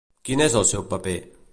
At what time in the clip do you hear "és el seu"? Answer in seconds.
0.45-0.87